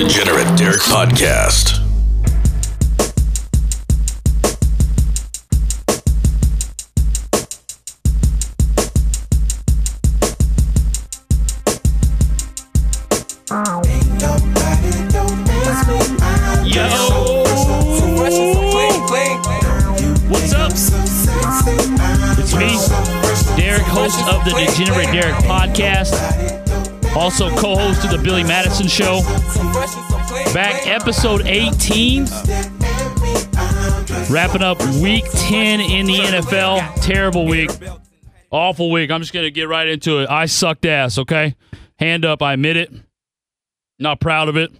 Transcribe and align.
Degenerate 0.00 0.56
Derek 0.56 0.80
Podcast. 0.80 1.78
What's 20.30 20.54
up? 20.54 20.72
It's 22.38 22.54
me, 22.54 22.70
Derek, 23.60 23.82
host 23.82 24.18
of 24.28 24.44
the 24.46 24.52
Degenerate 24.56 25.12
Derek 25.12 25.34
podcast, 25.44 26.69
also 27.16 27.50
co 27.56 27.76
host 27.76 28.04
of 28.04 28.10
the 28.10 28.18
Billy 28.18 28.44
Madison 28.44 28.86
Show. 28.86 29.20
Back 30.54 30.86
episode 30.86 31.42
18, 31.46 32.24
wrapping 34.30 34.62
up 34.62 34.80
week 35.00 35.24
10 35.32 35.80
in 35.80 36.06
the 36.06 36.14
NFL. 36.14 37.02
Terrible 37.02 37.46
week. 37.46 37.70
Awful 38.50 38.90
week. 38.90 39.10
I'm 39.10 39.20
just 39.20 39.32
going 39.32 39.44
to 39.44 39.50
get 39.50 39.68
right 39.68 39.86
into 39.86 40.20
it. 40.20 40.30
I 40.30 40.46
sucked 40.46 40.84
ass, 40.84 41.18
okay? 41.18 41.54
Hand 41.98 42.24
up, 42.24 42.42
I 42.42 42.54
admit 42.54 42.76
it. 42.76 42.92
Not 43.98 44.20
proud 44.20 44.48
of 44.48 44.56
it. 44.56 44.70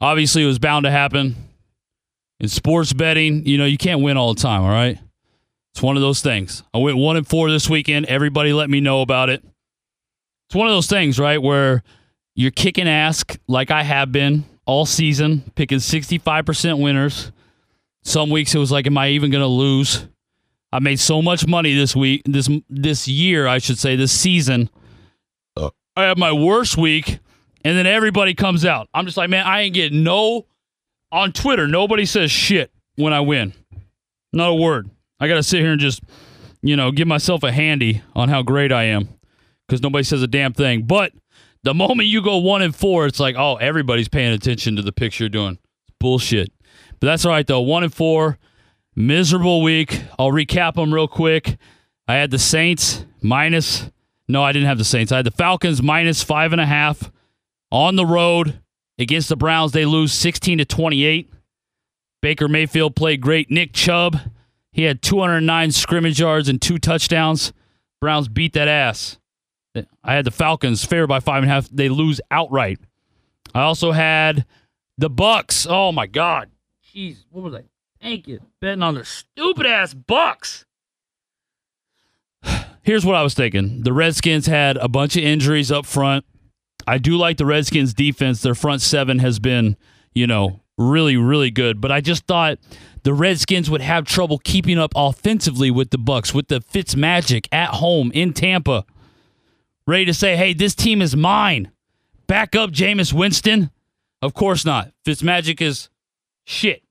Obviously, 0.00 0.42
it 0.42 0.46
was 0.46 0.58
bound 0.58 0.84
to 0.84 0.90
happen. 0.90 1.36
In 2.38 2.48
sports 2.48 2.92
betting, 2.94 3.44
you 3.44 3.58
know, 3.58 3.66
you 3.66 3.76
can't 3.76 4.00
win 4.00 4.16
all 4.16 4.32
the 4.32 4.40
time, 4.40 4.62
all 4.62 4.70
right? 4.70 4.98
It's 5.74 5.82
one 5.82 5.96
of 5.96 6.02
those 6.02 6.22
things. 6.22 6.62
I 6.72 6.78
went 6.78 6.96
one 6.96 7.16
and 7.16 7.26
four 7.26 7.50
this 7.50 7.68
weekend. 7.68 8.06
Everybody 8.06 8.52
let 8.52 8.70
me 8.70 8.80
know 8.80 9.02
about 9.02 9.28
it. 9.28 9.44
It's 10.50 10.56
one 10.56 10.66
of 10.66 10.74
those 10.74 10.88
things, 10.88 11.20
right, 11.20 11.40
where 11.40 11.84
you're 12.34 12.50
kicking 12.50 12.88
ass 12.88 13.22
like 13.46 13.70
I 13.70 13.84
have 13.84 14.10
been 14.10 14.44
all 14.66 14.84
season, 14.84 15.44
picking 15.54 15.78
65% 15.78 16.82
winners. 16.82 17.30
Some 18.02 18.30
weeks 18.30 18.52
it 18.52 18.58
was 18.58 18.72
like, 18.72 18.84
am 18.88 18.98
I 18.98 19.10
even 19.10 19.30
going 19.30 19.42
to 19.42 19.46
lose? 19.46 20.08
I 20.72 20.80
made 20.80 20.98
so 20.98 21.22
much 21.22 21.46
money 21.46 21.76
this 21.76 21.94
week, 21.94 22.22
this 22.24 22.50
this 22.68 23.06
year, 23.06 23.46
I 23.46 23.58
should 23.58 23.78
say, 23.78 23.94
this 23.94 24.10
season. 24.10 24.70
Uh. 25.56 25.70
I 25.94 26.06
had 26.06 26.18
my 26.18 26.32
worst 26.32 26.76
week, 26.76 27.20
and 27.64 27.78
then 27.78 27.86
everybody 27.86 28.34
comes 28.34 28.64
out. 28.64 28.88
I'm 28.92 29.04
just 29.04 29.16
like, 29.16 29.30
man, 29.30 29.46
I 29.46 29.60
ain't 29.60 29.74
getting 29.74 30.02
no 30.02 30.46
on 31.12 31.30
Twitter. 31.30 31.68
Nobody 31.68 32.06
says 32.06 32.32
shit 32.32 32.72
when 32.96 33.12
I 33.12 33.20
win. 33.20 33.52
Not 34.32 34.48
a 34.48 34.54
word. 34.54 34.90
I 35.20 35.28
got 35.28 35.34
to 35.34 35.44
sit 35.44 35.60
here 35.60 35.70
and 35.70 35.80
just, 35.80 36.02
you 36.60 36.74
know, 36.74 36.90
give 36.90 37.06
myself 37.06 37.44
a 37.44 37.52
handy 37.52 38.02
on 38.16 38.28
how 38.28 38.42
great 38.42 38.72
I 38.72 38.86
am 38.86 39.10
because 39.70 39.82
nobody 39.82 40.02
says 40.02 40.20
a 40.20 40.26
damn 40.26 40.52
thing. 40.52 40.82
But 40.82 41.12
the 41.62 41.72
moment 41.72 42.08
you 42.08 42.22
go 42.22 42.38
one 42.38 42.60
and 42.60 42.74
four, 42.74 43.06
it's 43.06 43.20
like, 43.20 43.36
oh, 43.38 43.54
everybody's 43.54 44.08
paying 44.08 44.32
attention 44.32 44.74
to 44.74 44.82
the 44.82 44.90
picture 44.90 45.24
you're 45.24 45.28
doing. 45.28 45.58
It's 45.86 45.96
bullshit. 46.00 46.52
But 46.98 47.06
that's 47.06 47.24
all 47.24 47.30
right, 47.30 47.46
though. 47.46 47.60
One 47.60 47.84
and 47.84 47.94
four, 47.94 48.36
miserable 48.96 49.62
week. 49.62 50.02
I'll 50.18 50.32
recap 50.32 50.74
them 50.74 50.92
real 50.92 51.06
quick. 51.06 51.56
I 52.08 52.14
had 52.14 52.32
the 52.32 52.38
Saints 52.38 53.06
minus, 53.22 53.88
no, 54.26 54.42
I 54.42 54.50
didn't 54.50 54.66
have 54.66 54.78
the 54.78 54.84
Saints. 54.84 55.12
I 55.12 55.18
had 55.18 55.26
the 55.26 55.30
Falcons 55.30 55.80
minus 55.80 56.24
five 56.24 56.50
and 56.50 56.60
a 56.60 56.66
half 56.66 57.12
on 57.70 57.94
the 57.94 58.06
road 58.06 58.60
against 58.98 59.28
the 59.28 59.36
Browns. 59.36 59.70
They 59.70 59.84
lose 59.84 60.12
16 60.12 60.58
to 60.58 60.64
28. 60.64 61.32
Baker 62.20 62.48
Mayfield 62.48 62.96
played 62.96 63.20
great. 63.20 63.52
Nick 63.52 63.72
Chubb, 63.72 64.18
he 64.72 64.82
had 64.82 65.00
209 65.00 65.70
scrimmage 65.70 66.18
yards 66.18 66.48
and 66.48 66.60
two 66.60 66.78
touchdowns. 66.78 67.52
Browns 68.00 68.26
beat 68.26 68.54
that 68.54 68.66
ass. 68.66 69.19
I 69.74 70.14
had 70.14 70.24
the 70.24 70.30
Falcons 70.30 70.84
favored 70.84 71.06
by 71.06 71.20
five 71.20 71.42
and 71.42 71.50
a 71.50 71.54
half. 71.54 71.68
They 71.68 71.88
lose 71.88 72.20
outright. 72.30 72.80
I 73.54 73.62
also 73.62 73.92
had 73.92 74.44
the 74.98 75.10
Bucks. 75.10 75.66
Oh 75.68 75.92
my 75.92 76.06
God. 76.06 76.50
Jeez, 76.94 77.24
what 77.30 77.44
was 77.44 77.54
I 77.54 77.62
thinking? 78.02 78.40
Betting 78.60 78.82
on 78.82 78.94
the 78.94 79.04
stupid 79.04 79.66
ass 79.66 79.94
Bucks. 79.94 80.64
Here's 82.82 83.04
what 83.04 83.14
I 83.14 83.22
was 83.22 83.34
thinking. 83.34 83.82
The 83.82 83.92
Redskins 83.92 84.46
had 84.46 84.76
a 84.76 84.88
bunch 84.88 85.16
of 85.16 85.22
injuries 85.22 85.70
up 85.70 85.86
front. 85.86 86.24
I 86.86 86.98
do 86.98 87.16
like 87.16 87.36
the 87.36 87.46
Redskins 87.46 87.94
defense. 87.94 88.42
Their 88.42 88.54
front 88.54 88.82
seven 88.82 89.20
has 89.20 89.38
been, 89.38 89.76
you 90.12 90.26
know, 90.26 90.60
really, 90.78 91.16
really 91.16 91.50
good. 91.50 91.80
But 91.80 91.92
I 91.92 92.00
just 92.00 92.26
thought 92.26 92.58
the 93.02 93.14
Redskins 93.14 93.70
would 93.70 93.82
have 93.82 94.04
trouble 94.04 94.38
keeping 94.38 94.78
up 94.78 94.92
offensively 94.96 95.70
with 95.70 95.90
the 95.90 95.98
Bucks, 95.98 96.34
with 96.34 96.48
the 96.48 96.60
Fitz 96.60 96.96
Magic 96.96 97.48
at 97.52 97.68
home 97.70 98.10
in 98.12 98.32
Tampa. 98.32 98.84
Ready 99.90 100.04
to 100.04 100.14
say, 100.14 100.36
hey, 100.36 100.52
this 100.52 100.76
team 100.76 101.02
is 101.02 101.16
mine. 101.16 101.72
Back 102.28 102.54
up 102.54 102.70
Jameis 102.70 103.12
Winston. 103.12 103.72
Of 104.22 104.34
course 104.34 104.64
not. 104.64 104.92
Fitzmagic 105.04 105.60
is 105.60 105.88
shit. 106.44 106.84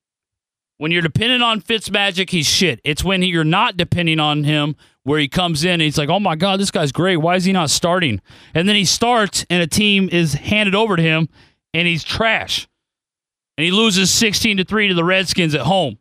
When 0.80 0.92
you're 0.92 1.02
dependent 1.02 1.42
on 1.42 1.62
Fitzmagic, 1.62 2.30
he's 2.30 2.46
shit. 2.46 2.82
It's 2.84 3.02
when 3.02 3.24
you're 3.24 3.46
not 3.46 3.78
depending 3.78 4.20
on 4.20 4.44
him 4.44 4.76
where 5.04 5.18
he 5.18 5.30
comes 5.30 5.64
in 5.64 5.72
and 5.72 5.82
he's 5.82 5.98
like, 5.98 6.10
oh 6.10 6.20
my 6.20 6.36
God, 6.36 6.60
this 6.60 6.72
guy's 6.72 6.92
great. 6.92 7.16
Why 7.16 7.38
is 7.38 7.46
he 7.46 7.54
not 7.54 7.70
starting? 7.70 8.20
And 8.54 8.68
then 8.68 8.76
he 8.76 8.84
starts 8.84 9.46
and 9.50 9.64
a 9.64 9.68
team 9.68 10.10
is 10.12 10.34
handed 10.34 10.76
over 10.76 10.98
to 10.98 11.02
him 11.02 11.30
and 11.74 11.88
he's 11.88 12.04
trash. 12.04 12.68
And 13.58 13.64
he 13.64 13.72
loses 13.72 14.12
16 14.12 14.58
to 14.58 14.66
3 14.66 14.90
to 14.90 14.94
the 14.94 15.06
Redskins 15.06 15.56
at 15.56 15.62
home. 15.62 16.00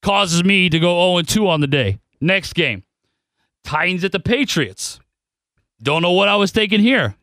Causes 0.00 0.44
me 0.44 0.70
to 0.70 0.78
go 0.78 1.12
0 1.12 1.22
2 1.22 1.48
on 1.48 1.60
the 1.60 1.66
day. 1.66 1.98
Next 2.20 2.52
game. 2.52 2.84
Titans 3.64 4.04
at 4.04 4.12
the 4.12 4.20
Patriots. 4.20 5.00
Don't 5.82 6.02
know 6.02 6.12
what 6.12 6.28
I 6.28 6.36
was 6.36 6.50
thinking 6.50 6.80
here. 6.80 7.14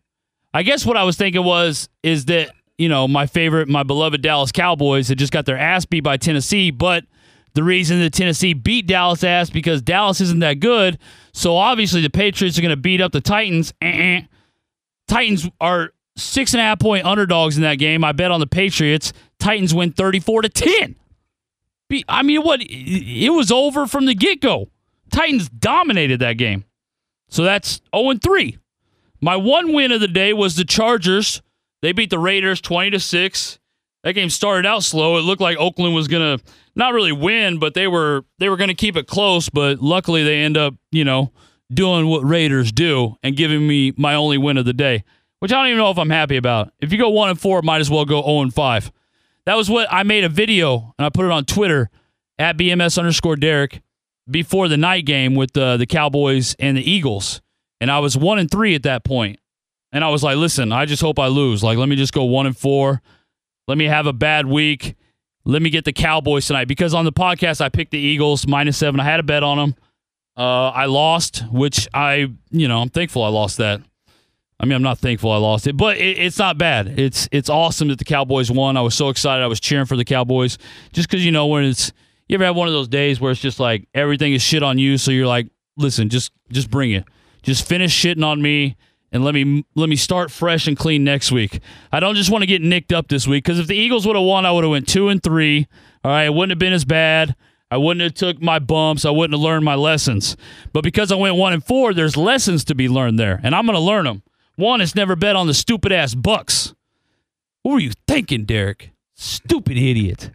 I 0.54 0.64
guess 0.64 0.86
what 0.86 0.98
I 0.98 1.04
was 1.04 1.16
thinking 1.16 1.44
was 1.44 1.90
is 2.04 2.26
that 2.26 2.52
you 2.78 2.90
know 2.90 3.08
my 3.08 3.26
favorite, 3.28 3.68
my 3.68 3.84
beloved 3.84 4.22
Dallas 4.22 4.52
Cowboys 4.52 5.10
had 5.10 5.18
just 5.18 5.32
got 5.34 5.46
their 5.46 5.58
ass 5.58 5.86
beat 5.86 6.02
by 6.02 6.18
Tennessee, 6.18 6.72
but 6.72 7.06
the 7.54 7.64
reason 7.64 8.00
that 8.02 8.14
Tennessee 8.14 8.54
beat 8.54 8.88
Dallas 8.88 9.24
ass 9.24 9.50
because 9.50 9.82
Dallas 9.82 10.22
isn't 10.22 10.40
that 10.40 10.60
good. 10.60 11.00
So 11.34 11.56
obviously 11.56 12.02
the 12.02 12.10
Patriots 12.10 12.58
are 12.58 12.62
going 12.62 12.70
to 12.70 12.78
beat 12.78 13.02
up 13.02 13.12
the 13.12 13.22
Titans. 13.22 13.74
Eh-eh. 13.82 14.22
Titans 15.08 15.50
are 15.60 15.92
six 16.16 16.54
and 16.54 16.62
a 16.62 16.64
half 16.64 16.80
point 16.80 17.06
underdogs 17.06 17.58
in 17.58 17.64
that 17.64 17.76
game. 17.76 18.04
I 18.04 18.12
bet 18.12 18.32
on 18.32 18.40
the 18.40 18.48
Patriots. 18.48 19.14
Titans 19.40 19.74
win 19.74 19.92
thirty 19.92 20.20
four 20.20 20.42
to 20.42 20.50
ten. 20.50 20.96
I 22.08 22.22
mean, 22.22 22.42
what? 22.42 22.60
It 22.62 23.32
was 23.32 23.52
over 23.52 23.88
from 23.88 24.06
the 24.06 24.14
get 24.14 24.42
go. 24.42 24.70
Titans 25.12 25.50
dominated 25.50 26.20
that 26.20 26.34
game. 26.34 26.66
So 27.30 27.44
that's 27.44 27.82
0 27.96 28.14
3. 28.24 28.58
My 29.22 29.36
one 29.36 29.74
win 29.74 29.92
of 29.92 30.02
the 30.02 30.08
day 30.08 30.34
was 30.34 30.56
the 30.56 30.66
Chargers. 30.66 31.42
They 31.82 31.92
beat 31.92 32.10
the 32.10 32.20
Raiders 32.20 32.62
20 32.62 32.92
to 32.92 33.00
6. 33.00 33.60
That 34.04 34.14
game 34.14 34.30
started 34.30 34.66
out 34.66 34.84
slow. 34.84 35.18
It 35.18 35.22
looked 35.22 35.42
like 35.42 35.58
Oakland 35.58 35.94
was 35.94 36.08
going 36.08 36.38
to 36.38 36.44
not 36.76 36.94
really 36.94 37.12
win, 37.12 37.60
but 37.60 37.74
they 37.74 37.88
were 37.88 38.24
they 38.40 38.50
were 38.50 38.58
going 38.58 38.70
to 38.70 38.76
keep 38.76 38.96
it 38.96 39.08
close, 39.08 39.50
but 39.50 39.82
luckily 39.82 40.24
they 40.24 40.38
end 40.40 40.56
up, 40.56 40.76
you 40.92 41.04
know, 41.04 41.32
doing 41.74 42.08
what 42.08 42.24
Raiders 42.24 42.72
do 42.72 43.16
and 43.24 43.36
giving 43.36 43.68
me 43.68 43.94
my 43.98 44.16
only 44.16 44.38
win 44.38 44.58
of 44.58 44.66
the 44.66 44.74
day, 44.74 45.04
which 45.40 45.52
I 45.52 45.58
don't 45.58 45.68
even 45.68 45.80
know 45.80 45.92
if 45.92 45.98
I'm 45.98 46.10
happy 46.10 46.38
about. 46.38 46.72
If 46.80 46.92
you 46.92 46.98
go 46.98 47.10
1 47.10 47.30
and 47.30 47.40
4, 47.40 47.62
might 47.64 47.82
as 47.82 47.90
well 47.90 48.06
go 48.06 48.22
0 48.24 48.42
and 48.42 48.54
5. 48.54 48.92
That 49.46 49.58
was 49.58 49.70
what 49.70 49.88
I 49.92 50.04
made 50.04 50.24
a 50.24 50.30
video 50.30 50.94
and 50.98 51.06
I 51.06 51.10
put 51.10 51.26
it 51.26 51.32
on 51.32 51.46
Twitter 51.46 51.90
at 52.38 52.58
BMS 52.58 52.98
underscore 52.98 53.36
Derek 53.36 53.82
before 54.30 54.68
the 54.68 54.78
night 54.78 55.06
game 55.06 55.36
with 55.36 55.54
the 55.54 55.78
the 55.78 55.86
Cowboys 55.86 56.56
and 56.60 56.78
the 56.78 56.90
Eagles, 56.90 57.42
and 57.80 57.92
I 57.92 58.00
was 58.00 58.18
one 58.18 58.40
and 58.40 58.50
three 58.50 58.76
at 58.76 58.84
that 58.84 59.04
point. 59.04 59.40
And 59.92 60.04
I 60.04 60.10
was 60.10 60.22
like, 60.22 60.36
listen, 60.38 60.72
I 60.72 60.86
just 60.86 61.02
hope 61.02 61.18
I 61.18 61.28
lose. 61.28 61.64
Like, 61.64 61.78
let 61.78 61.88
me 61.88 61.96
just 61.96 62.12
go 62.14 62.26
one 62.26 62.46
and 62.46 62.58
four. 62.58 63.02
Let 63.68 63.78
me 63.78 63.86
have 63.86 64.06
a 64.06 64.14
bad 64.14 64.46
week. 64.46 64.96
Let 65.46 65.62
me 65.62 65.70
get 65.70 65.86
the 65.86 65.94
Cowboys 65.94 66.46
tonight 66.46 66.68
because 66.68 66.94
on 66.94 67.06
the 67.06 67.14
podcast 67.14 67.62
I 67.62 67.70
picked 67.70 67.92
the 67.92 68.00
Eagles 68.00 68.46
minus 68.48 68.78
seven. 68.78 69.00
I 69.00 69.06
had 69.06 69.20
a 69.20 69.24
bet 69.24 69.44
on 69.44 69.58
them. 69.58 69.76
Uh, 70.36 70.70
I 70.70 70.86
lost, 70.86 71.44
which 71.52 71.88
I, 71.94 72.28
you 72.52 72.68
know, 72.68 72.80
I'm 72.80 72.90
thankful 72.90 73.24
I 73.24 73.30
lost 73.30 73.58
that. 73.58 73.82
I 74.60 74.66
mean, 74.66 74.74
I'm 74.74 74.84
not 74.84 75.00
thankful 75.00 75.32
I 75.32 75.38
lost 75.38 75.68
it, 75.68 75.78
but 75.78 75.98
it, 75.98 76.18
it's 76.18 76.38
not 76.38 76.58
bad. 76.58 77.00
It's 77.00 77.30
it's 77.32 77.50
awesome 77.50 77.88
that 77.90 78.00
the 78.00 78.06
Cowboys 78.06 78.52
won. 78.52 78.76
I 78.76 78.82
was 78.82 78.96
so 78.96 79.10
excited. 79.10 79.44
I 79.44 79.48
was 79.48 79.60
cheering 79.60 79.86
for 79.86 79.96
the 79.96 80.06
Cowboys 80.06 80.58
just 80.94 81.10
because 81.10 81.26
you 81.26 81.32
know 81.32 81.48
when 81.48 81.64
it's 81.64 81.92
you 82.28 82.36
ever 82.36 82.46
have 82.46 82.56
one 82.56 82.68
of 82.68 82.74
those 82.74 82.88
days 82.88 83.20
where 83.20 83.32
it's 83.32 83.42
just 83.42 83.60
like 83.60 83.88
everything 83.94 84.34
is 84.34 84.42
shit 84.42 84.64
on 84.64 84.78
you, 84.78 84.98
so 84.98 85.12
you're 85.12 85.28
like, 85.28 85.48
listen, 85.78 86.10
just 86.10 86.32
just 86.52 86.70
bring 86.70 86.92
it. 86.92 87.06
Just 87.44 87.68
finish 87.68 87.94
shitting 87.94 88.26
on 88.26 88.42
me 88.42 88.76
and 89.12 89.24
let 89.24 89.34
me 89.34 89.66
let 89.76 89.90
me 89.90 89.96
start 89.96 90.32
fresh 90.32 90.68
and 90.68 90.78
clean 90.78 91.04
next 91.04 91.32
week. 91.32 91.60
I 91.92 92.00
don't 92.00 92.16
just 92.16 92.32
want 92.32 92.42
to 92.42 92.48
get 92.48 92.62
nicked 92.62 92.92
up 92.92 93.08
this 93.08 93.28
week 93.28 93.44
because 93.44 93.60
if 93.60 93.68
the 93.68 93.76
Eagles 93.76 94.06
would 94.06 94.16
have 94.16 94.26
won, 94.26 94.46
I 94.46 94.52
would 94.52 94.64
have 94.64 94.72
went 94.72 94.88
two 94.88 95.10
and 95.10 95.22
three. 95.22 95.68
All 96.04 96.12
right, 96.12 96.26
it 96.26 96.34
wouldn't 96.34 96.52
have 96.52 96.60
been 96.60 96.74
as 96.74 96.86
bad. 96.86 97.36
I 97.70 97.78
wouldn't 97.78 98.02
have 98.02 98.14
took 98.14 98.42
my 98.42 98.60
bumps. 98.60 99.06
I 99.06 99.10
wouldn't 99.10 99.34
have 99.34 99.44
learned 99.44 99.66
my 99.66 99.76
lessons. 99.76 100.38
But 100.72 100.84
because 100.84 101.12
I 101.12 101.16
went 101.16 101.36
one 101.36 101.54
and 101.54 101.64
four, 101.64 101.94
there's 101.94 102.16
lessons 102.16 102.64
to 102.66 102.76
be 102.76 102.88
learned 102.88 103.20
there, 103.20 103.40
and 103.44 103.54
I'm 103.54 103.66
going 103.66 103.76
to 103.78 103.82
learn 103.82 104.06
them. 104.06 104.24
One 104.56 104.82
is 104.82 104.96
never 104.96 105.16
bet 105.16 105.36
on 105.36 105.48
the 105.48 105.54
stupid 105.54 105.92
ass 105.92 106.16
Bucks. 106.16 106.74
What 107.64 107.74
were 107.74 107.80
you 107.80 107.92
thinking, 108.08 108.46
Derek? 108.46 108.92
Stupid 109.16 109.78
idiot. 109.78 110.32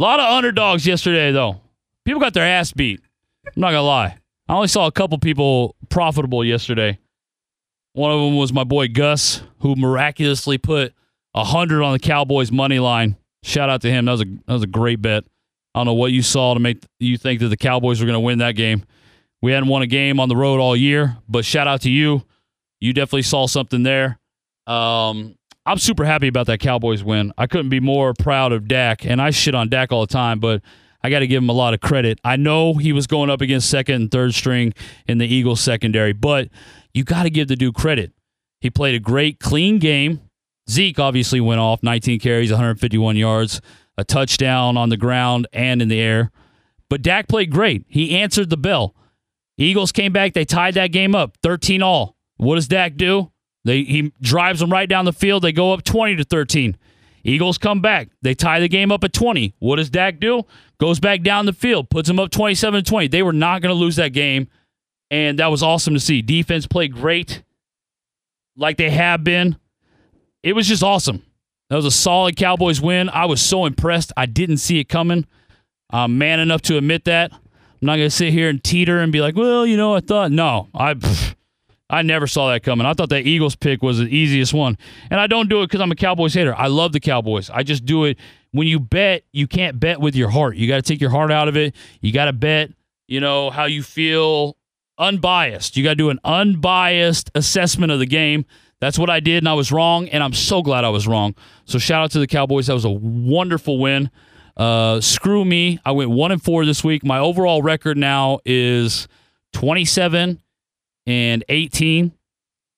A 0.00 0.02
lot 0.02 0.18
of 0.18 0.24
underdogs 0.24 0.86
yesterday, 0.86 1.30
though. 1.30 1.60
People 2.06 2.22
got 2.22 2.32
their 2.32 2.46
ass 2.46 2.72
beat. 2.72 3.02
I'm 3.46 3.60
not 3.60 3.72
gonna 3.72 3.82
lie. 3.82 4.16
I 4.48 4.54
only 4.54 4.68
saw 4.68 4.86
a 4.86 4.90
couple 4.90 5.18
people 5.18 5.76
profitable 5.90 6.42
yesterday. 6.42 6.98
One 7.92 8.10
of 8.10 8.18
them 8.18 8.34
was 8.34 8.50
my 8.50 8.64
boy 8.64 8.88
Gus, 8.88 9.42
who 9.58 9.76
miraculously 9.76 10.56
put 10.56 10.94
100 11.32 11.82
on 11.82 11.92
the 11.92 11.98
Cowboys 11.98 12.50
money 12.50 12.78
line. 12.78 13.18
Shout 13.42 13.68
out 13.68 13.82
to 13.82 13.90
him. 13.90 14.06
That 14.06 14.12
was 14.12 14.22
a 14.22 14.24
that 14.24 14.52
was 14.54 14.62
a 14.62 14.66
great 14.66 15.02
bet. 15.02 15.24
I 15.74 15.80
don't 15.80 15.86
know 15.86 15.92
what 15.92 16.12
you 16.12 16.22
saw 16.22 16.54
to 16.54 16.60
make 16.60 16.82
you 16.98 17.18
think 17.18 17.40
that 17.40 17.48
the 17.48 17.58
Cowboys 17.58 18.00
were 18.00 18.06
going 18.06 18.14
to 18.14 18.20
win 18.20 18.38
that 18.38 18.52
game. 18.52 18.84
We 19.42 19.52
hadn't 19.52 19.68
won 19.68 19.82
a 19.82 19.86
game 19.86 20.18
on 20.18 20.30
the 20.30 20.36
road 20.36 20.60
all 20.60 20.74
year, 20.74 21.18
but 21.28 21.44
shout 21.44 21.68
out 21.68 21.82
to 21.82 21.90
you. 21.90 22.22
You 22.80 22.94
definitely 22.94 23.22
saw 23.22 23.46
something 23.46 23.82
there. 23.82 24.18
Um, 24.66 25.36
I'm 25.66 25.78
super 25.78 26.04
happy 26.04 26.28
about 26.28 26.46
that 26.46 26.58
Cowboys 26.58 27.04
win. 27.04 27.32
I 27.36 27.46
couldn't 27.46 27.68
be 27.68 27.80
more 27.80 28.14
proud 28.14 28.52
of 28.52 28.66
Dak, 28.66 29.04
and 29.04 29.20
I 29.20 29.30
shit 29.30 29.54
on 29.54 29.68
Dak 29.68 29.92
all 29.92 30.00
the 30.00 30.12
time, 30.12 30.40
but 30.40 30.62
I 31.02 31.10
got 31.10 31.20
to 31.20 31.26
give 31.26 31.42
him 31.42 31.48
a 31.48 31.54
lot 31.54 31.74
of 31.74 31.80
credit. 31.80 32.18
I 32.24 32.36
know 32.36 32.74
he 32.74 32.92
was 32.92 33.06
going 33.06 33.30
up 33.30 33.40
against 33.40 33.70
second 33.70 33.94
and 33.96 34.10
third 34.10 34.34
string 34.34 34.72
in 35.06 35.18
the 35.18 35.26
Eagles 35.26 35.60
secondary, 35.60 36.12
but 36.12 36.48
you 36.94 37.04
got 37.04 37.24
to 37.24 37.30
give 37.30 37.48
the 37.48 37.56
dude 37.56 37.74
credit. 37.74 38.12
He 38.60 38.70
played 38.70 38.94
a 38.94 38.98
great, 38.98 39.38
clean 39.38 39.78
game. 39.78 40.20
Zeke 40.68 40.98
obviously 40.98 41.40
went 41.40 41.60
off 41.60 41.82
19 41.82 42.20
carries, 42.20 42.50
151 42.50 43.16
yards, 43.16 43.60
a 43.96 44.04
touchdown 44.04 44.76
on 44.76 44.88
the 44.88 44.96
ground 44.96 45.46
and 45.52 45.82
in 45.82 45.88
the 45.88 46.00
air. 46.00 46.30
But 46.88 47.02
Dak 47.02 47.28
played 47.28 47.50
great. 47.50 47.84
He 47.88 48.16
answered 48.18 48.50
the 48.50 48.56
bell. 48.56 48.94
Eagles 49.56 49.92
came 49.92 50.12
back. 50.12 50.32
They 50.32 50.44
tied 50.44 50.74
that 50.74 50.88
game 50.88 51.14
up 51.14 51.36
13 51.42 51.82
all. 51.82 52.16
What 52.36 52.56
does 52.56 52.68
Dak 52.68 52.96
do? 52.96 53.30
They, 53.64 53.82
he 53.82 54.12
drives 54.20 54.60
them 54.60 54.70
right 54.70 54.88
down 54.88 55.04
the 55.04 55.12
field. 55.12 55.42
They 55.42 55.52
go 55.52 55.72
up 55.72 55.84
20 55.84 56.16
to 56.16 56.24
13. 56.24 56.76
Eagles 57.22 57.58
come 57.58 57.80
back. 57.80 58.08
They 58.22 58.34
tie 58.34 58.60
the 58.60 58.68
game 58.68 58.90
up 58.90 59.04
at 59.04 59.12
20. 59.12 59.54
What 59.58 59.76
does 59.76 59.90
Dak 59.90 60.20
do? 60.20 60.44
Goes 60.78 61.00
back 61.00 61.22
down 61.22 61.46
the 61.46 61.52
field, 61.52 61.90
puts 61.90 62.08
them 62.08 62.18
up 62.18 62.30
27 62.30 62.82
to 62.82 62.88
20. 62.88 63.08
They 63.08 63.22
were 63.22 63.32
not 63.32 63.60
going 63.60 63.74
to 63.74 63.78
lose 63.78 63.96
that 63.96 64.12
game. 64.12 64.48
And 65.10 65.38
that 65.38 65.48
was 65.48 65.62
awesome 65.62 65.94
to 65.94 66.00
see. 66.00 66.22
Defense 66.22 66.66
played 66.66 66.94
great, 66.94 67.42
like 68.56 68.76
they 68.76 68.90
have 68.90 69.24
been. 69.24 69.56
It 70.42 70.54
was 70.54 70.66
just 70.68 70.82
awesome. 70.82 71.22
That 71.68 71.76
was 71.76 71.84
a 71.84 71.90
solid 71.90 72.36
Cowboys 72.36 72.80
win. 72.80 73.08
I 73.08 73.26
was 73.26 73.40
so 73.40 73.66
impressed. 73.66 74.12
I 74.16 74.26
didn't 74.26 74.58
see 74.58 74.78
it 74.78 74.88
coming. 74.88 75.26
I'm 75.90 76.16
man 76.16 76.40
enough 76.40 76.62
to 76.62 76.78
admit 76.78 77.04
that. 77.04 77.32
I'm 77.32 77.86
not 77.86 77.96
going 77.96 78.08
to 78.08 78.14
sit 78.14 78.32
here 78.32 78.48
and 78.48 78.62
teeter 78.62 79.00
and 79.00 79.12
be 79.12 79.20
like, 79.20 79.36
well, 79.36 79.66
you 79.66 79.76
know, 79.76 79.94
I 79.94 80.00
thought. 80.00 80.30
No, 80.30 80.68
I. 80.74 80.94
I 81.90 82.02
never 82.02 82.26
saw 82.26 82.50
that 82.52 82.62
coming. 82.62 82.86
I 82.86 82.94
thought 82.94 83.08
that 83.08 83.26
Eagles 83.26 83.56
pick 83.56 83.82
was 83.82 83.98
the 83.98 84.04
easiest 84.04 84.54
one. 84.54 84.78
And 85.10 85.18
I 85.20 85.26
don't 85.26 85.48
do 85.48 85.62
it 85.62 85.66
because 85.66 85.80
I'm 85.80 85.90
a 85.90 85.96
Cowboys 85.96 86.34
hater. 86.34 86.54
I 86.54 86.68
love 86.68 86.92
the 86.92 87.00
Cowboys. 87.00 87.50
I 87.50 87.62
just 87.64 87.84
do 87.84 88.04
it. 88.04 88.16
When 88.52 88.66
you 88.66 88.78
bet, 88.80 89.24
you 89.32 89.46
can't 89.46 89.78
bet 89.78 90.00
with 90.00 90.14
your 90.14 90.30
heart. 90.30 90.56
You 90.56 90.68
got 90.68 90.76
to 90.76 90.82
take 90.82 91.00
your 91.00 91.10
heart 91.10 91.30
out 91.30 91.48
of 91.48 91.56
it. 91.56 91.74
You 92.00 92.12
got 92.12 92.26
to 92.26 92.32
bet, 92.32 92.70
you 93.08 93.20
know, 93.20 93.50
how 93.50 93.64
you 93.64 93.82
feel 93.82 94.56
unbiased. 94.98 95.76
You 95.76 95.84
got 95.84 95.90
to 95.90 95.96
do 95.96 96.10
an 96.10 96.20
unbiased 96.24 97.30
assessment 97.34 97.90
of 97.90 97.98
the 97.98 98.06
game. 98.06 98.44
That's 98.80 98.98
what 98.98 99.10
I 99.10 99.20
did, 99.20 99.38
and 99.38 99.48
I 99.48 99.52
was 99.52 99.70
wrong, 99.70 100.08
and 100.08 100.22
I'm 100.22 100.32
so 100.32 100.62
glad 100.62 100.84
I 100.84 100.88
was 100.88 101.06
wrong. 101.06 101.34
So 101.66 101.78
shout 101.78 102.02
out 102.02 102.10
to 102.12 102.18
the 102.18 102.26
Cowboys. 102.26 102.68
That 102.68 102.74
was 102.74 102.86
a 102.86 102.90
wonderful 102.90 103.78
win. 103.78 104.10
Uh, 104.56 105.00
screw 105.00 105.44
me. 105.44 105.78
I 105.84 105.92
went 105.92 106.10
one 106.10 106.32
and 106.32 106.42
four 106.42 106.64
this 106.64 106.82
week. 106.82 107.04
My 107.04 107.18
overall 107.18 107.62
record 107.62 107.98
now 107.98 108.40
is 108.46 109.06
27 109.52 110.40
and 111.06 111.44
18. 111.48 112.12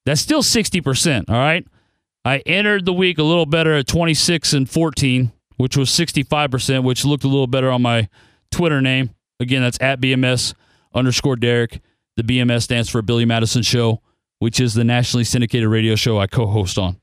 That's 0.04 0.20
still 0.20 0.42
60%. 0.42 1.28
All 1.28 1.34
right. 1.34 1.66
I 2.24 2.38
entered 2.38 2.84
the 2.84 2.92
week 2.92 3.18
a 3.18 3.22
little 3.22 3.46
better 3.46 3.74
at 3.74 3.86
26 3.86 4.52
and 4.52 4.70
14, 4.70 5.32
which 5.56 5.76
was 5.76 5.90
65%, 5.90 6.84
which 6.84 7.04
looked 7.04 7.24
a 7.24 7.28
little 7.28 7.46
better 7.46 7.70
on 7.70 7.82
my 7.82 8.08
Twitter 8.50 8.80
name. 8.80 9.10
Again, 9.40 9.62
that's 9.62 9.78
at 9.80 10.00
BMS 10.00 10.54
underscore 10.94 11.36
Derek. 11.36 11.80
The 12.16 12.22
BMS 12.22 12.62
stands 12.62 12.88
for 12.88 13.02
Billy 13.02 13.24
Madison 13.24 13.62
Show, 13.62 14.02
which 14.38 14.60
is 14.60 14.74
the 14.74 14.84
nationally 14.84 15.24
syndicated 15.24 15.68
radio 15.68 15.96
show 15.96 16.18
I 16.18 16.26
co 16.26 16.46
host 16.46 16.78
on. 16.78 17.00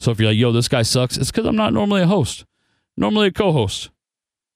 So 0.00 0.10
if 0.10 0.20
you're 0.20 0.30
like, 0.30 0.38
yo, 0.38 0.52
this 0.52 0.68
guy 0.68 0.82
sucks, 0.82 1.16
it's 1.16 1.30
because 1.30 1.46
I'm 1.46 1.56
not 1.56 1.72
normally 1.72 2.02
a 2.02 2.06
host, 2.06 2.44
normally 2.96 3.28
a 3.28 3.32
co 3.32 3.52
host. 3.52 3.90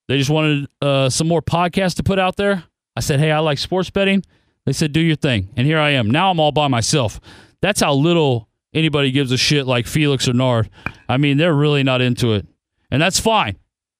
They 0.09 0.19
just 0.19 0.31
wanted 0.31 0.69
uh, 0.83 1.09
some 1.09 1.29
more 1.29 1.43
podcasts 1.43 1.95
to 1.97 2.03
put 2.03 2.19
out 2.19 2.37
there. 2.37 2.65
I 2.97 3.01
said, 3.01 3.21
hey, 3.21 3.31
I 3.31 3.39
like 3.39 3.59
sports 3.59 3.89
betting. 3.89 4.23
They 4.67 4.73
said, 4.73 4.93
do 4.93 5.01
your 5.01 5.17
thing. 5.17 5.49
And 5.57 5.67
here 5.67 5.79
I 5.79 5.91
am. 5.91 6.11
Now 6.11 6.31
I'm 6.31 6.39
all 6.39 6.53
by 6.53 6.69
myself. 6.69 7.21
That's 7.61 7.81
how 7.81 7.95
little 7.95 8.49
anybody 8.73 9.11
gives 9.11 9.33
a 9.33 9.37
shit 9.37 9.67
like 9.67 9.87
Felix 9.87 10.29
or 10.29 10.33
Nard. 10.33 10.71
I 11.09 11.17
mean, 11.17 11.37
they're 11.37 11.55
really 11.55 11.83
not 11.83 12.01
into 12.01 12.33
it. 12.33 12.47
And 12.91 13.03
that's 13.03 13.19
fine. 13.19 13.57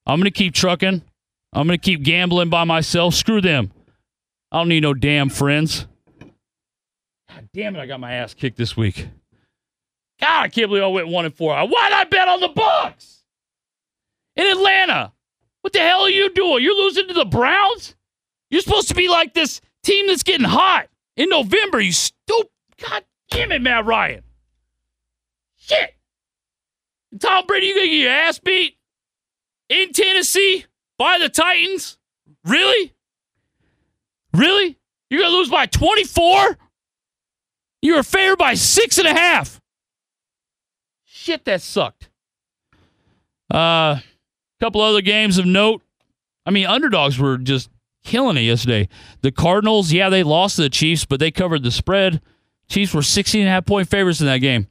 I'm 0.07 0.19
going 0.19 0.31
to 0.31 0.31
keep 0.31 0.55
trucking. 0.55 1.03
I'm 1.53 1.67
going 1.67 1.79
to 1.79 1.83
keep 1.83 2.03
gambling 2.03 2.51
by 2.51 2.65
myself. 2.65 3.15
Screw 3.15 3.41
them. 3.41 3.73
I 4.51 4.59
don't 4.59 4.69
need 4.69 4.83
no 4.83 4.95
damn 4.95 5.29
friends. 5.29 5.87
God 6.21 7.49
damn 7.53 7.77
it, 7.77 7.81
I 7.81 7.87
got 7.87 8.01
my 8.01 8.13
ass 8.13 8.35
kicked 8.35 8.57
this 8.57 8.77
week. 8.77 9.09
God, 10.21 10.43
I 10.45 10.49
can't 10.49 10.69
believe 10.69 10.83
I 10.83 10.89
went 10.89 11.09
one 11.09 11.25
and 11.25 11.35
four. 11.35 11.55
Why'd 11.57 11.93
I 11.93 12.05
bet 12.05 12.29
on 12.29 12.41
the 12.41 12.49
Bucks 12.49 13.25
in 14.37 14.47
Atlanta? 14.47 15.13
What 15.63 15.73
the 15.73 15.81
hell 15.81 16.03
are 16.03 16.11
you 16.11 16.33
doing? 16.33 16.63
You're 16.63 16.77
losing 16.77 17.09
to 17.09 17.15
the 17.15 17.25
Browns? 17.25 17.95
You're 18.51 18.61
supposed 18.61 18.89
to 18.89 18.95
be 18.95 19.09
like 19.09 19.35
this 19.35 19.61
team 19.83 20.07
that's 20.07 20.23
getting 20.23 20.47
hot 20.47 20.89
in 21.17 21.29
November. 21.29 21.81
You 21.81 21.93
stupid. 21.93 22.51
God 22.89 23.05
damn 23.31 23.53
it, 23.53 23.63
Matt 23.63 23.85
Ryan. 23.85 24.23
Shit. 25.59 25.95
Tom 27.21 27.47
Brady, 27.47 27.67
you 27.67 27.75
gonna 27.75 27.87
get 27.87 27.95
your 27.95 28.11
ass 28.11 28.39
beat 28.39 28.77
in 29.69 29.93
Tennessee 29.93 30.65
by 30.99 31.19
the 31.19 31.29
Titans? 31.29 31.99
Really? 32.45 32.93
Really? 34.35 34.79
You're 35.11 35.21
gonna 35.21 35.35
lose 35.35 35.51
by 35.51 35.67
24? 35.67 36.59
You 37.83 37.97
were 37.97 38.03
favored 38.03 38.39
by 38.39 38.55
six 38.55 38.99
and 38.99 39.07
a 39.07 39.13
half. 39.13 39.61
Shit, 41.05 41.45
that 41.45 41.61
sucked. 41.61 42.09
A 43.53 43.57
uh, 43.57 44.01
couple 44.61 44.81
other 44.81 45.03
games 45.03 45.39
of 45.39 45.47
note. 45.47 45.83
I 46.47 46.51
mean, 46.51 46.67
underdogs 46.67 47.19
were 47.19 47.37
just 47.37 47.69
killing 48.05 48.37
it 48.37 48.43
yesterday. 48.43 48.89
The 49.23 49.33
Cardinals, 49.33 49.93
yeah, 49.93 50.09
they 50.09 50.23
lost 50.23 50.57
to 50.57 50.63
the 50.63 50.71
Chiefs, 50.71 51.05
but 51.05 51.21
they 51.21 51.31
covered 51.31 51.63
the 51.63 51.71
spread. 51.71 52.21
Chiefs 52.69 52.95
were 52.95 53.03
16 53.03 53.41
and 53.41 53.49
a 53.49 53.53
half 53.53 53.67
point 53.67 53.89
favorites 53.89 54.21
in 54.21 54.27
that 54.27 54.39
game. 54.39 54.67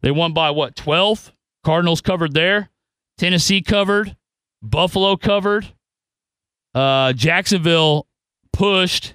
They 0.00 0.10
won 0.10 0.32
by 0.32 0.50
what, 0.50 0.76
12? 0.76 1.32
Cardinals 1.62 2.00
covered 2.00 2.34
there. 2.34 2.70
Tennessee 3.18 3.62
covered. 3.62 4.16
Buffalo 4.62 5.16
covered. 5.16 5.72
Uh, 6.74 7.12
Jacksonville 7.12 8.06
pushed. 8.52 9.14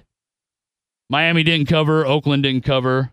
Miami 1.08 1.42
didn't 1.42 1.66
cover. 1.66 2.06
Oakland 2.06 2.44
didn't 2.44 2.64
cover. 2.64 3.12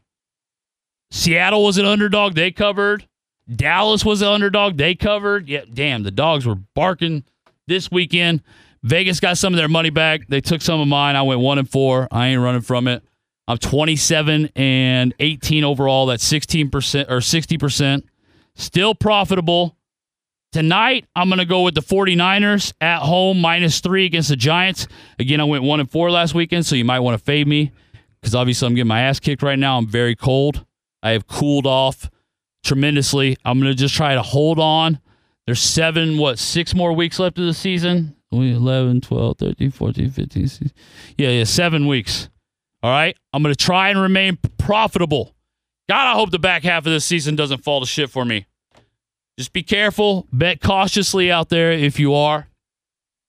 Seattle 1.11 1.63
was 1.63 1.77
an 1.77 1.85
underdog. 1.85 2.35
They 2.35 2.51
covered. 2.51 3.07
Dallas 3.53 4.03
was 4.03 4.21
an 4.21 4.27
underdog. 4.27 4.77
They 4.77 4.93
covered. 4.93 5.47
Yeah, 5.47 5.63
damn, 5.71 6.03
the 6.03 6.11
dogs 6.11 6.45
were 6.45 6.55
barking 6.55 7.23
this 7.65 7.89
weekend. 7.89 8.43
Vegas 8.87 9.19
got 9.19 9.37
some 9.37 9.53
of 9.53 9.57
their 9.57 9.67
money 9.67 9.89
back. 9.89 10.27
They 10.27 10.39
took 10.39 10.61
some 10.61 10.79
of 10.79 10.87
mine. 10.87 11.17
I 11.17 11.21
went 11.21 11.41
one 11.41 11.59
and 11.59 11.69
four. 11.69 12.07
I 12.09 12.27
ain't 12.27 12.41
running 12.41 12.61
from 12.61 12.87
it. 12.87 13.03
I'm 13.47 13.57
27 13.57 14.49
and 14.55 15.13
18 15.19 15.63
overall. 15.63 16.05
That's 16.05 16.25
16% 16.29 17.09
or 17.09 17.17
60%. 17.17 18.03
Still 18.55 18.95
profitable. 18.95 19.77
Tonight, 20.53 21.05
I'm 21.15 21.27
going 21.27 21.39
to 21.39 21.45
go 21.45 21.63
with 21.63 21.75
the 21.75 21.81
49ers 21.81 22.73
at 22.79 22.99
home, 22.99 23.41
minus 23.41 23.81
three 23.81 24.05
against 24.05 24.29
the 24.29 24.37
Giants. 24.37 24.87
Again, 25.19 25.41
I 25.41 25.43
went 25.43 25.63
one 25.63 25.81
and 25.81 25.91
four 25.91 26.09
last 26.09 26.33
weekend, 26.33 26.65
so 26.65 26.75
you 26.75 26.85
might 26.85 27.01
want 27.01 27.17
to 27.17 27.23
fade 27.23 27.47
me 27.47 27.71
because 28.21 28.33
obviously 28.33 28.67
I'm 28.67 28.75
getting 28.75 28.87
my 28.87 29.01
ass 29.01 29.19
kicked 29.19 29.43
right 29.43 29.59
now. 29.59 29.77
I'm 29.77 29.87
very 29.87 30.15
cold. 30.15 30.65
I 31.03 31.11
have 31.11 31.27
cooled 31.27 31.67
off 31.67 32.09
tremendously. 32.63 33.37
I'm 33.43 33.59
going 33.59 33.71
to 33.71 33.77
just 33.77 33.95
try 33.95 34.15
to 34.15 34.21
hold 34.21 34.59
on. 34.59 34.99
There's 35.45 35.59
seven, 35.59 36.17
what, 36.17 36.39
six 36.39 36.73
more 36.73 36.93
weeks 36.93 37.19
left 37.19 37.37
of 37.37 37.45
the 37.45 37.53
season? 37.53 38.16
11, 38.31 39.01
12, 39.01 39.37
13, 39.37 39.71
14, 39.71 40.09
15, 40.09 40.47
16. 40.47 40.71
Yeah, 41.17 41.29
yeah, 41.29 41.43
seven 41.43 41.87
weeks. 41.87 42.29
All 42.83 42.91
right. 42.91 43.15
I'm 43.33 43.41
going 43.41 43.55
to 43.55 43.63
try 43.63 43.89
and 43.89 43.99
remain 43.99 44.37
profitable. 44.57 45.33
God, 45.89 46.07
I 46.07 46.13
hope 46.13 46.31
the 46.31 46.39
back 46.39 46.63
half 46.63 46.85
of 46.85 46.91
this 46.91 47.05
season 47.05 47.35
doesn't 47.35 47.63
fall 47.63 47.79
to 47.79 47.85
shit 47.85 48.09
for 48.09 48.25
me. 48.25 48.45
Just 49.37 49.53
be 49.53 49.63
careful. 49.63 50.27
Bet 50.33 50.61
cautiously 50.61 51.31
out 51.31 51.49
there 51.49 51.71
if 51.71 51.99
you 51.99 52.13
are. 52.15 52.47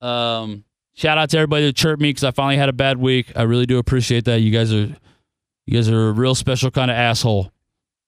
Um, 0.00 0.64
shout 0.95 1.19
out 1.19 1.31
to 1.31 1.38
everybody 1.38 1.67
that 1.67 1.76
chirped 1.76 2.00
me 2.00 2.11
because 2.11 2.25
I 2.25 2.31
finally 2.31 2.57
had 2.57 2.69
a 2.69 2.73
bad 2.73 2.99
week. 2.99 3.33
I 3.37 3.43
really 3.43 3.67
do 3.67 3.78
appreciate 3.78 4.25
that. 4.25 4.40
You 4.40 4.50
guys 4.50 4.73
are 4.73 4.97
you 5.67 5.75
guys 5.75 5.88
are 5.88 6.09
a 6.09 6.12
real 6.12 6.35
special 6.35 6.71
kind 6.71 6.90
of 6.90 6.97
asshole. 6.97 7.52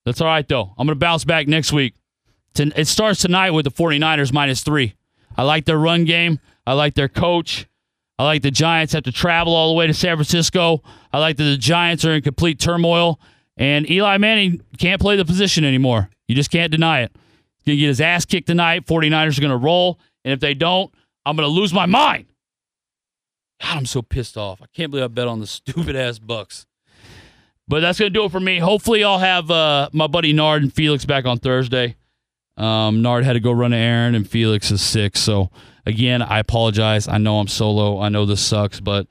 That's 0.06 0.20
all 0.20 0.26
right 0.28 0.46
though. 0.48 0.72
I'm 0.78 0.86
gonna 0.86 0.94
bounce 0.94 1.24
back 1.24 1.46
next 1.46 1.72
week. 1.72 1.94
It 2.56 2.88
starts 2.88 3.20
tonight 3.20 3.50
with 3.50 3.64
the 3.64 3.70
49ers 3.70 4.32
minus 4.32 4.62
three. 4.62 4.94
I 5.36 5.42
like 5.42 5.66
their 5.66 5.78
run 5.78 6.04
game. 6.04 6.40
I 6.70 6.74
like 6.74 6.94
their 6.94 7.08
coach. 7.08 7.66
I 8.16 8.22
like 8.22 8.42
the 8.42 8.52
Giants 8.52 8.92
have 8.92 9.02
to 9.02 9.10
travel 9.10 9.56
all 9.56 9.70
the 9.70 9.74
way 9.74 9.88
to 9.88 9.92
San 9.92 10.16
Francisco. 10.16 10.84
I 11.12 11.18
like 11.18 11.36
that 11.38 11.42
the 11.42 11.56
Giants 11.56 12.04
are 12.04 12.14
in 12.14 12.22
complete 12.22 12.60
turmoil. 12.60 13.18
And 13.56 13.90
Eli 13.90 14.18
Manning 14.18 14.60
can't 14.78 15.00
play 15.00 15.16
the 15.16 15.24
position 15.24 15.64
anymore. 15.64 16.10
You 16.28 16.36
just 16.36 16.52
can't 16.52 16.70
deny 16.70 17.00
it. 17.00 17.10
He's 17.56 17.64
going 17.66 17.76
to 17.76 17.80
get 17.80 17.88
his 17.88 18.00
ass 18.00 18.24
kicked 18.24 18.46
tonight. 18.46 18.86
49ers 18.86 19.36
are 19.36 19.40
going 19.40 19.50
to 19.50 19.56
roll. 19.56 19.98
And 20.24 20.32
if 20.32 20.38
they 20.38 20.54
don't, 20.54 20.94
I'm 21.26 21.34
going 21.34 21.48
to 21.48 21.52
lose 21.52 21.74
my 21.74 21.86
mind. 21.86 22.26
God, 23.60 23.78
I'm 23.78 23.86
so 23.86 24.00
pissed 24.00 24.36
off. 24.36 24.62
I 24.62 24.66
can't 24.72 24.92
believe 24.92 25.04
I 25.04 25.08
bet 25.08 25.26
on 25.26 25.40
the 25.40 25.46
stupid 25.48 25.96
ass 25.96 26.20
Bucks. 26.20 26.66
But 27.66 27.80
that's 27.80 27.98
going 27.98 28.12
to 28.12 28.16
do 28.16 28.26
it 28.26 28.30
for 28.30 28.38
me. 28.38 28.60
Hopefully, 28.60 29.02
I'll 29.02 29.18
have 29.18 29.50
uh, 29.50 29.90
my 29.92 30.06
buddy 30.06 30.32
Nard 30.32 30.62
and 30.62 30.72
Felix 30.72 31.04
back 31.04 31.24
on 31.24 31.38
Thursday. 31.38 31.96
Um, 32.60 33.00
Nard 33.02 33.24
had 33.24 33.32
to 33.32 33.40
go 33.40 33.52
run 33.52 33.72
an 33.72 33.80
errand, 33.80 34.16
and 34.16 34.28
Felix 34.28 34.70
is 34.70 34.82
sick. 34.82 35.16
So 35.16 35.50
again, 35.86 36.22
I 36.22 36.38
apologize. 36.38 37.08
I 37.08 37.18
know 37.18 37.38
I'm 37.38 37.48
solo. 37.48 38.00
I 38.00 38.10
know 38.10 38.26
this 38.26 38.42
sucks, 38.42 38.80
but 38.80 39.06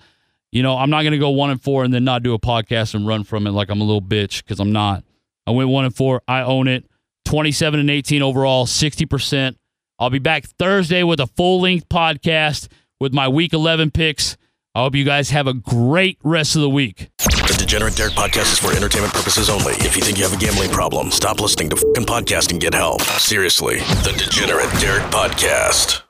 you 0.51 0.63
know 0.63 0.77
I'm 0.77 0.89
not 0.89 1.03
gonna 1.03 1.17
go 1.17 1.31
one 1.31 1.49
and 1.49 1.61
four 1.61 1.83
and 1.83 1.93
then 1.93 2.03
not 2.03 2.23
do 2.23 2.33
a 2.33 2.39
podcast 2.39 2.93
and 2.93 3.07
run 3.07 3.23
from 3.23 3.47
it 3.47 3.51
like 3.51 3.69
I'm 3.69 3.81
a 3.81 3.83
little 3.83 4.01
bitch 4.01 4.43
because 4.43 4.59
I'm 4.59 4.71
not. 4.71 5.03
I 5.47 5.51
went 5.51 5.69
one 5.69 5.85
and 5.85 5.95
four. 5.95 6.21
I 6.27 6.41
own 6.41 6.67
it. 6.67 6.85
27 7.25 7.79
and 7.79 7.89
18 7.91 8.21
overall, 8.23 8.65
60%. 8.65 9.55
I'll 9.99 10.09
be 10.09 10.17
back 10.17 10.45
Thursday 10.45 11.03
with 11.03 11.19
a 11.19 11.27
full 11.27 11.61
length 11.61 11.87
podcast 11.89 12.67
with 12.99 13.13
my 13.13 13.27
week 13.27 13.53
11 13.53 13.91
picks. 13.91 14.35
I 14.73 14.81
hope 14.81 14.95
you 14.95 15.03
guys 15.03 15.29
have 15.29 15.45
a 15.45 15.53
great 15.53 16.17
rest 16.23 16.55
of 16.55 16.61
the 16.61 16.69
week. 16.69 17.09
The 17.49 17.55
Degenerate 17.57 17.95
Derek 17.95 18.13
podcast 18.13 18.53
is 18.53 18.59
for 18.59 18.77
entertainment 18.77 19.11
purposes 19.11 19.49
only. 19.49 19.73
If 19.79 19.95
you 19.95 20.03
think 20.03 20.19
you 20.19 20.23
have 20.23 20.33
a 20.33 20.37
gambling 20.37 20.69
problem, 20.69 21.09
stop 21.09 21.39
listening 21.41 21.71
to 21.71 21.77
fucking 21.77 22.05
podcast 22.05 22.51
and 22.51 22.61
get 22.61 22.75
help. 22.75 23.01
Seriously, 23.01 23.79
the 23.79 24.13
Degenerate 24.15 24.69
Derek 24.79 25.01
podcast. 25.05 26.03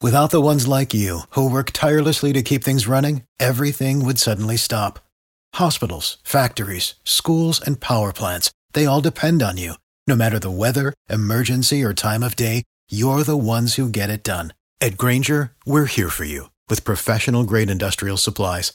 Without 0.00 0.30
the 0.30 0.40
ones 0.40 0.68
like 0.68 0.94
you, 0.94 1.22
who 1.30 1.50
work 1.50 1.72
tirelessly 1.72 2.32
to 2.32 2.42
keep 2.42 2.62
things 2.62 2.86
running, 2.86 3.24
everything 3.40 4.04
would 4.04 4.20
suddenly 4.20 4.56
stop. 4.56 5.00
Hospitals, 5.54 6.18
factories, 6.22 6.94
schools, 7.02 7.60
and 7.60 7.80
power 7.80 8.12
plants, 8.12 8.52
they 8.72 8.86
all 8.86 9.00
depend 9.00 9.42
on 9.42 9.56
you. 9.56 9.74
No 10.06 10.14
matter 10.14 10.38
the 10.38 10.48
weather, 10.48 10.94
emergency, 11.10 11.82
or 11.82 11.92
time 11.92 12.22
of 12.22 12.36
day, 12.36 12.62
you're 12.88 13.24
the 13.24 13.36
ones 13.36 13.74
who 13.74 13.88
get 13.88 14.10
it 14.10 14.22
done. 14.22 14.52
At 14.80 14.96
Grainger, 14.96 15.50
we're 15.66 15.86
here 15.86 16.08
for 16.08 16.24
you 16.24 16.50
with 16.68 16.84
professional 16.84 17.42
grade 17.42 17.68
industrial 17.68 18.16
supplies. 18.16 18.74